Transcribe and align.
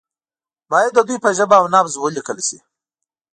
باید 0.71 0.91
د 0.93 0.99
دوی 1.07 1.17
په 1.25 1.29
ژبه 1.37 1.55
او 1.61 1.65
نبض 1.73 1.93
ولیکل 1.97 2.39
شي. 2.47 2.57